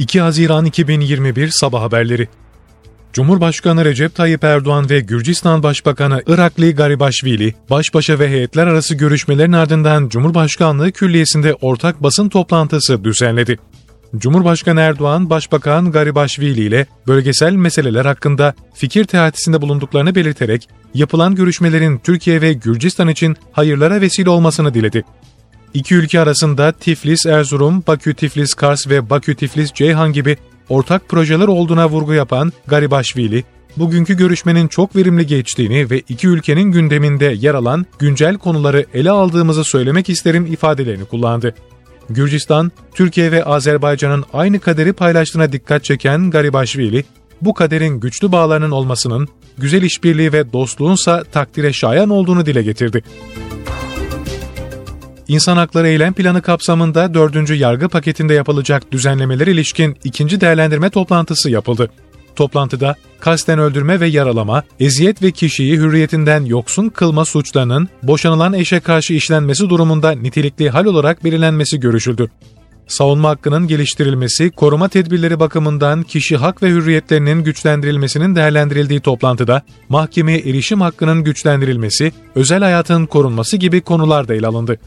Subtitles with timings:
[0.00, 2.28] 2 Haziran 2021 Sabah Haberleri
[3.12, 9.52] Cumhurbaşkanı Recep Tayyip Erdoğan ve Gürcistan Başbakanı Irakli Garibaşvili, baş başa ve heyetler arası görüşmelerin
[9.52, 13.58] ardından Cumhurbaşkanlığı Külliyesi'nde ortak basın toplantısı düzenledi.
[14.16, 22.40] Cumhurbaşkanı Erdoğan, Başbakan Garibaşvili ile bölgesel meseleler hakkında fikir teatisinde bulunduklarını belirterek, yapılan görüşmelerin Türkiye
[22.40, 25.04] ve Gürcistan için hayırlara vesile olmasını diledi.
[25.74, 30.36] İki ülke arasında Tiflis-Erzurum, Bakü-Tiflis-Kars ve Bakü-Tiflis-Ceyhan gibi
[30.68, 33.44] ortak projeler olduğuna vurgu yapan Garibaşvili,
[33.76, 39.64] bugünkü görüşmenin çok verimli geçtiğini ve iki ülkenin gündeminde yer alan güncel konuları ele aldığımızı
[39.64, 41.54] söylemek isterim ifadelerini kullandı.
[42.10, 47.04] Gürcistan, Türkiye ve Azerbaycan'ın aynı kaderi paylaştığına dikkat çeken Garibaşvili,
[47.42, 53.02] bu kaderin güçlü bağlarının olmasının, güzel işbirliği ve dostluğunsa takdire şayan olduğunu dile getirdi.
[55.30, 57.50] İnsan Hakları Eylem Planı kapsamında 4.
[57.50, 61.90] yargı paketinde yapılacak düzenlemeler ilişkin ikinci değerlendirme toplantısı yapıldı.
[62.36, 69.14] Toplantıda kasten öldürme ve yaralama, eziyet ve kişiyi hürriyetinden yoksun kılma suçlarının boşanılan eşe karşı
[69.14, 72.30] işlenmesi durumunda nitelikli hal olarak belirlenmesi görüşüldü.
[72.86, 80.80] Savunma hakkının geliştirilmesi, koruma tedbirleri bakımından kişi hak ve hürriyetlerinin güçlendirilmesinin değerlendirildiği toplantıda mahkemeye erişim
[80.80, 84.78] hakkının güçlendirilmesi, özel hayatın korunması gibi konular da ele alındı.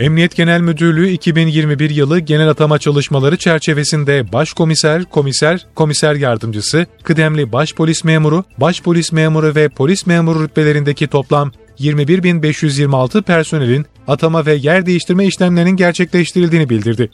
[0.00, 8.04] Emniyet Genel Müdürlüğü 2021 yılı genel atama çalışmaları çerçevesinde başkomiser, komiser, komiser yardımcısı, kıdemli başpolis
[8.04, 15.76] memuru, başpolis memuru ve polis memuru rütbelerindeki toplam 21.526 personelin atama ve yer değiştirme işlemlerinin
[15.76, 17.10] gerçekleştirildiğini bildirdi.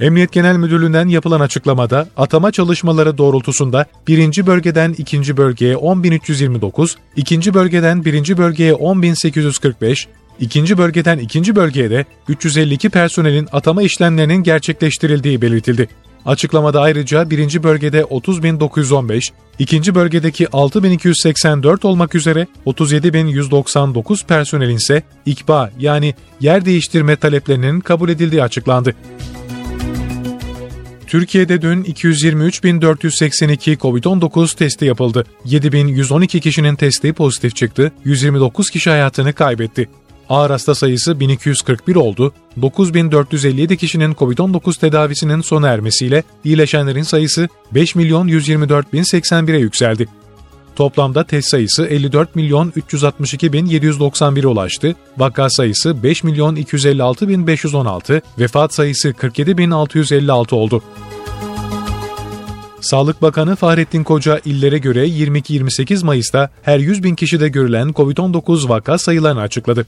[0.00, 4.46] Emniyet Genel Müdürlüğü'nden yapılan açıklamada atama çalışmaları doğrultusunda 1.
[4.46, 5.36] bölgeden 2.
[5.36, 7.54] bölgeye 10.329, 2.
[7.54, 8.36] bölgeden 1.
[8.36, 10.06] bölgeye 10.845,
[10.40, 15.88] İkinci bölgeden ikinci bölgeye de 352 personelin atama işlemlerinin gerçekleştirildiği belirtildi.
[16.26, 26.14] Açıklamada ayrıca birinci bölgede 30.915, ikinci bölgedeki 6.284 olmak üzere 37.199 personelin ise ikba yani
[26.40, 28.94] yer değiştirme taleplerinin kabul edildiği açıklandı.
[31.06, 35.24] Türkiye'de dün 223.482 COVID-19 testi yapıldı.
[35.46, 39.88] 7.112 kişinin testi pozitif çıktı, 129 kişi hayatını kaybetti.
[40.28, 48.28] Ağır hasta sayısı 1241 oldu, 9457 kişinin COVID-19 tedavisinin sona ermesiyle iyileşenlerin sayısı 5 milyon
[48.28, 50.08] 124 bin 81'e yükseldi.
[50.76, 57.46] Toplamda test sayısı 54 milyon 362 bin 791'e ulaştı, vaka sayısı 5 milyon 256 bin
[57.46, 60.82] 516, vefat sayısı 47 bin 656 oldu.
[62.80, 68.98] Sağlık Bakanı Fahrettin Koca illere göre 22-28 Mayıs'ta her 100 bin kişide görülen COVID-19 vaka
[68.98, 69.86] sayılarını açıkladı.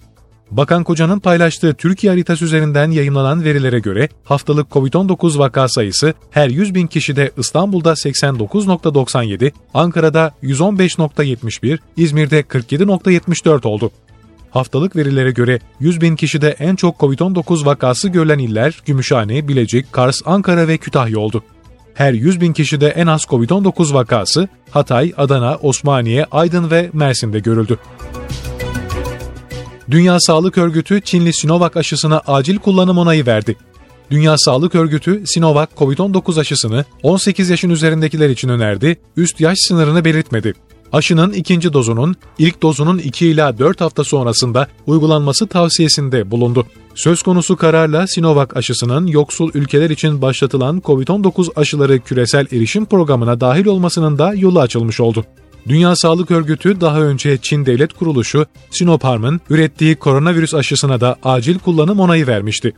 [0.50, 6.74] Bakan Koca'nın paylaştığı Türkiye haritası üzerinden yayınlanan verilere göre haftalık COVID-19 vaka sayısı her 100
[6.74, 13.90] bin kişide İstanbul'da 89.97, Ankara'da 115.71, İzmir'de 47.74 oldu.
[14.50, 20.20] Haftalık verilere göre 100 bin kişide en çok COVID-19 vakası görülen iller Gümüşhane, Bilecik, Kars,
[20.24, 21.42] Ankara ve Kütahya oldu.
[21.94, 27.78] Her 100 bin kişide en az COVID-19 vakası Hatay, Adana, Osmaniye, Aydın ve Mersin'de görüldü.
[29.90, 33.56] Dünya Sağlık Örgütü Çinli Sinovac aşısına acil kullanım onayı verdi.
[34.10, 40.54] Dünya Sağlık Örgütü Sinovac COVID-19 aşısını 18 yaşın üzerindekiler için önerdi, üst yaş sınırını belirtmedi.
[40.92, 46.66] Aşının ikinci dozunun ilk dozunun 2 ila 4 hafta sonrasında uygulanması tavsiyesinde bulundu.
[46.94, 53.66] Söz konusu kararla Sinovac aşısının yoksul ülkeler için başlatılan COVID-19 aşıları küresel erişim programına dahil
[53.66, 55.24] olmasının da yolu açılmış oldu.
[55.68, 62.00] Dünya Sağlık Örgütü daha önce Çin Devlet Kuruluşu Sinopharm'ın ürettiği koronavirüs aşısına da acil kullanım
[62.00, 62.74] onayı vermişti.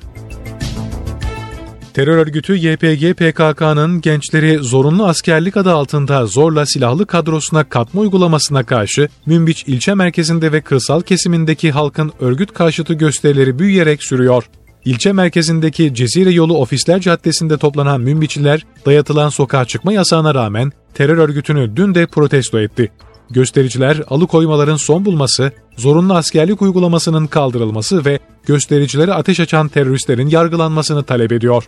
[1.94, 9.08] Terör örgütü YPG PKK'nın gençleri zorunlu askerlik adı altında zorla silahlı kadrosuna katma uygulamasına karşı
[9.26, 14.44] Münbiç ilçe merkezinde ve kırsal kesimindeki halkın örgüt karşıtı gösterileri büyüyerek sürüyor.
[14.84, 21.76] İlçe merkezindeki Cezire Yolu Ofisler Caddesi'nde toplanan münbiçiler dayatılan sokağa çıkma yasağına rağmen terör örgütünü
[21.76, 22.92] dün de protesto etti.
[23.30, 31.32] Göstericiler alıkoymaların son bulması, zorunlu askerlik uygulamasının kaldırılması ve göstericilere ateş açan teröristlerin yargılanmasını talep
[31.32, 31.64] ediyor.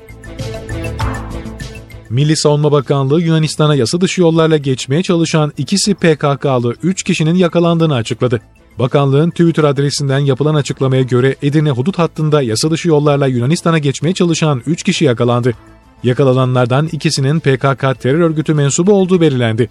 [2.11, 8.41] Milli Savunma Bakanlığı Yunanistan'a yasa dışı yollarla geçmeye çalışan ikisi PKK'lı 3 kişinin yakalandığını açıkladı.
[8.79, 14.63] Bakanlığın Twitter adresinden yapılan açıklamaya göre Edirne hudut hattında yasa dışı yollarla Yunanistan'a geçmeye çalışan
[14.67, 15.55] 3 kişi yakalandı.
[16.03, 19.71] Yakalananlardan ikisinin PKK terör örgütü mensubu olduğu belirlendi.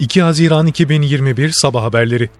[0.00, 2.30] ...2 Haziran 2021 Sabah Haberleri